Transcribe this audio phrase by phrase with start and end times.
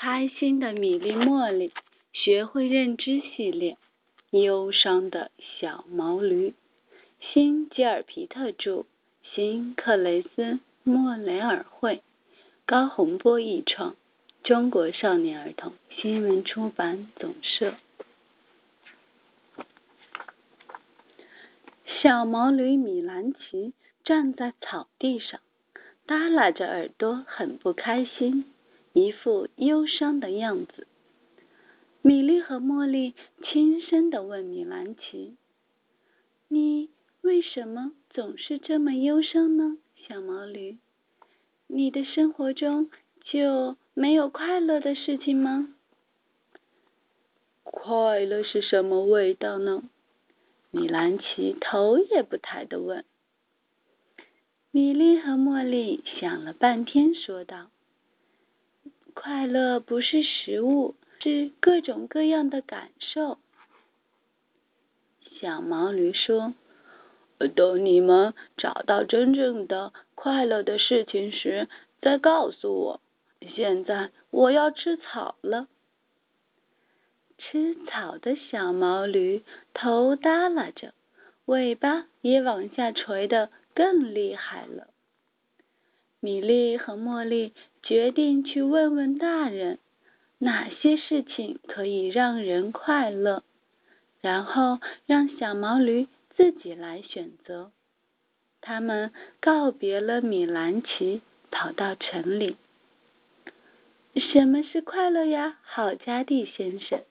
[0.00, 1.72] 开心的米粒茉莉
[2.12, 3.76] 学会认知系列，
[4.30, 6.54] 忧伤的小毛驴，
[7.18, 8.84] 新吉尔皮特著，
[9.24, 12.00] 新克雷斯莫雷尔绘，
[12.64, 13.96] 高洪波译创，
[14.44, 17.74] 中国少年儿童新闻出版总社。
[22.00, 23.72] 小毛驴米兰奇
[24.04, 25.40] 站在草地上，
[26.06, 28.44] 耷拉着耳朵，很不开心。
[28.98, 30.86] 一副忧伤的样子。
[32.02, 35.36] 米莉和茉莉轻声的问米兰奇
[36.48, 36.90] ：“你
[37.20, 40.78] 为什么总是这么忧伤呢，小毛驴？
[41.66, 42.90] 你的生活中
[43.24, 45.74] 就没有快乐的事情吗
[47.62, 49.82] ？”“快乐是什么味道呢？”
[50.70, 53.04] 米兰奇头也不抬的问。
[54.70, 57.70] 米莉和茉莉想了半天，说道。
[59.20, 63.36] 快乐不是食物，是各种各样的感受。
[65.40, 66.54] 小毛驴说
[67.56, 71.68] ：“等你们找到真正的快乐的事情时，
[72.00, 73.00] 再告诉我。
[73.56, 75.66] 现在我要吃草了。”
[77.38, 79.42] 吃草的小毛驴
[79.74, 80.94] 头耷拉着，
[81.44, 84.86] 尾巴也往下垂的更厉害了。
[86.20, 89.78] 米莉和茉莉决定去问问大人，
[90.38, 93.42] 哪些事情可以让人快乐，
[94.20, 97.72] 然后让小毛驴自己来选择。
[98.60, 102.56] 他们告别了米兰奇，跑到城里。
[104.14, 107.02] 什么是快乐呀，郝加蒂先生？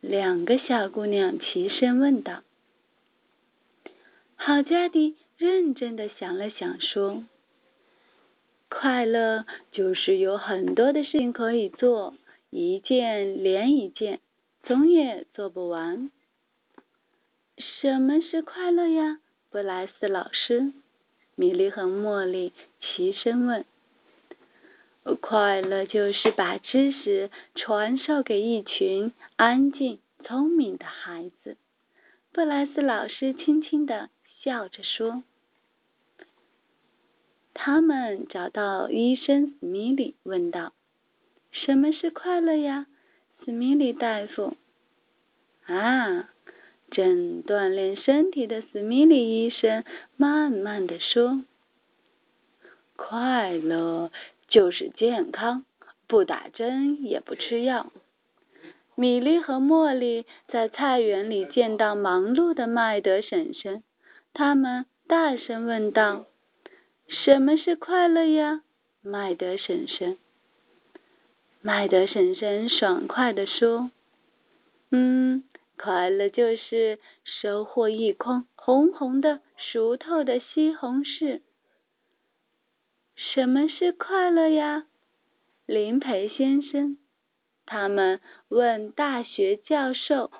[0.00, 2.42] 两个小姑娘齐声问道。
[4.36, 7.24] 郝加蒂认真的想了想，说。
[8.68, 12.14] 快乐就是有很多的事情可以做，
[12.50, 14.20] 一件连一件，
[14.62, 16.10] 总也做不完。
[17.56, 19.18] 什么是快乐呀，
[19.50, 20.72] 布莱斯老师？
[21.34, 23.64] 米莉和茉莉齐声问。
[25.20, 31.56] 快乐就是把知识传授给一群安静、聪明的孩子。
[32.32, 34.10] 布莱斯老师轻轻的
[34.42, 35.22] 笑着说。
[37.60, 40.72] 他们找到医生史米里，问道
[41.50, 42.86] ：“什么是快乐呀？”
[43.44, 44.54] 史米里大夫。
[45.66, 46.30] 啊，
[46.92, 49.82] 正锻炼身体的史米里医生
[50.16, 51.42] 慢慢的说
[52.94, 54.12] ：“快乐
[54.46, 55.64] 就是健康，
[56.06, 57.92] 不打针也不吃药。”
[58.94, 63.82] 米莉和茉莉在菜园里见到忙碌的麦德婶婶，
[64.32, 66.26] 他们大声问道。
[67.08, 68.62] 什么是快乐呀，
[69.00, 70.18] 麦德婶婶？
[71.62, 73.90] 麦德婶婶爽快地说
[74.92, 75.42] ：“嗯，
[75.76, 81.40] 快乐就是收获一筐红红的、熟透的西红柿。”
[83.16, 84.86] 什么是快乐呀，
[85.64, 86.98] 林培先生？
[87.64, 90.30] 他们问大学教授。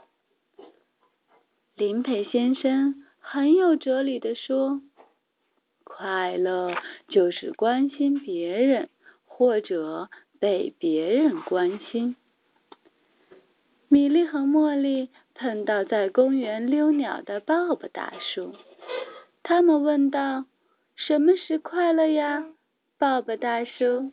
[1.74, 4.82] 林培先生很有哲理地说。
[5.90, 6.76] 快乐
[7.08, 8.88] 就是关心别人，
[9.24, 12.14] 或者被别人关心。
[13.88, 18.54] 米莉和茉莉碰到在公园溜鸟的鲍勃大叔，
[19.42, 20.44] 他们问道
[20.94, 22.44] ：“什么是快乐呀，
[22.98, 24.12] 鲍勃大叔？”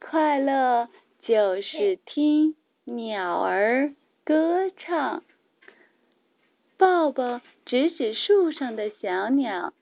[0.00, 0.88] 快乐
[1.22, 5.22] 就是听鸟儿歌唱。
[6.76, 9.72] 鲍勃指指树上的小鸟。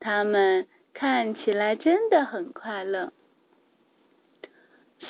[0.00, 3.12] 他们看起来真的很快乐。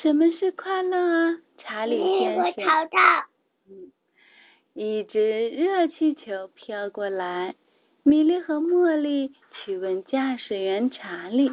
[0.01, 2.43] 什么是快乐啊，查理先生？
[2.43, 3.25] 我找到。
[3.69, 3.91] 嗯，
[4.73, 7.55] 一只热气球飘过来，
[8.03, 11.51] 米莉和茉莉去问驾驶员查理。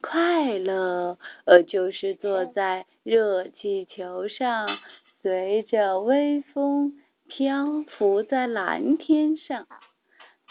[0.00, 4.78] 快乐，呃，就是坐在热气球上，
[5.20, 9.66] 随着微风漂浮在蓝天上。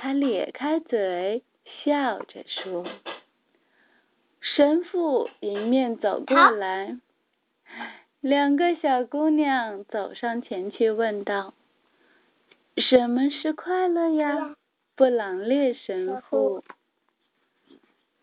[0.01, 1.43] 他咧开嘴，
[1.83, 2.85] 笑着说
[4.39, 6.97] ：“神父迎面走过来，
[8.21, 11.53] 两个小姑娘走上前去问道
[12.79, 14.55] ：‘什么是快乐呀，
[14.95, 16.63] 布朗列神父？’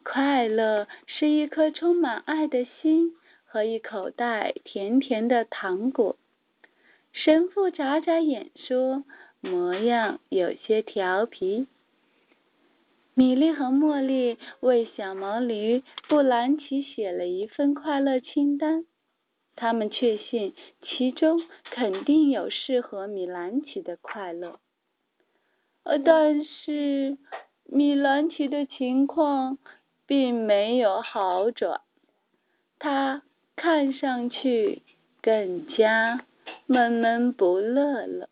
[0.02, 3.14] 快乐是一颗充满爱的心
[3.44, 6.16] 和一口袋甜甜的糖果。”
[7.12, 9.04] 神父眨眨眼说。
[9.40, 11.66] 模样有些调皮。
[13.14, 18.84] 米莉和茉莉为小毛驴布兰奇写了一份快乐清单，
[19.54, 21.40] 他们确信其中
[21.70, 24.60] 肯定有适合米兰奇的快乐。
[25.84, 27.16] 呃，但是
[27.64, 29.56] 米兰奇的情况
[30.04, 31.80] 并没有好转，
[32.78, 33.22] 他
[33.54, 34.82] 看上去
[35.22, 36.26] 更加
[36.66, 38.28] 闷闷不乐了。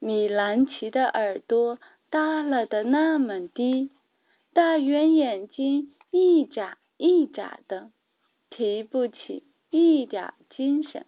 [0.00, 1.78] 米兰奇的耳朵。
[2.12, 3.88] 耷拉的那么低，
[4.52, 7.92] 大圆眼睛一眨一眨的，
[8.50, 11.06] 提不起一点精神。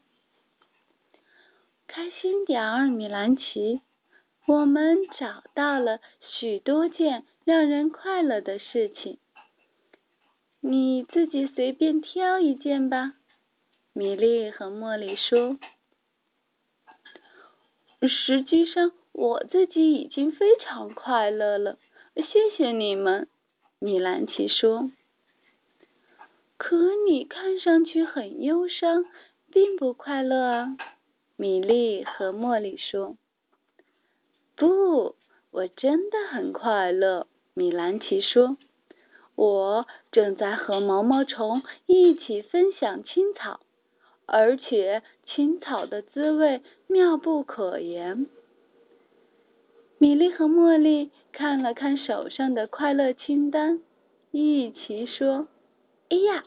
[1.88, 3.80] 开心点儿，米兰奇，
[4.46, 9.18] 我们找到了许多件让人快乐的事情。
[10.60, 13.14] 你自己随便挑一件吧。
[13.92, 15.58] 米莉和茉莉说。
[18.08, 18.93] 实际上。
[19.12, 21.76] 我自己已经非常快乐了，
[22.14, 23.28] 谢谢你们。
[23.78, 24.90] 米兰奇说。
[26.56, 29.04] 可你看上去很忧伤，
[29.50, 30.76] 并不快乐啊。
[31.37, 33.19] 米莉和茉莉说。
[34.56, 35.14] 不，
[35.50, 37.26] 我真的很快乐。
[37.52, 38.56] 米兰奇说。
[39.34, 43.60] 我正在和毛毛虫一起分享青草，
[44.26, 48.26] 而且青草的滋味妙不可言。
[49.98, 53.80] 米莉和茉莉看了看手上的快乐清单，
[54.30, 55.46] 一起说
[56.10, 56.44] ：“哎呀，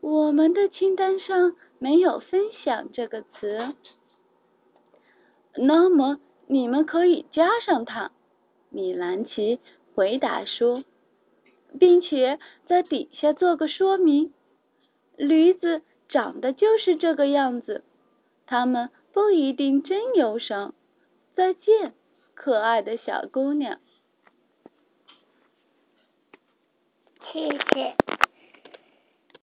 [0.00, 3.74] 我们的清单上没有‘分享’这个词。”
[5.56, 8.10] 那么你们可以加上它。”
[8.68, 9.58] 米兰奇
[9.94, 10.84] 回答说
[11.80, 14.34] ，“并且在底下做个说明：
[15.16, 17.84] 驴子长得就是这个样子，
[18.46, 20.74] 它们不一定真忧伤。
[21.34, 21.94] 再见。”
[22.36, 23.80] 可爱的小姑娘，
[27.32, 27.96] 谢谢。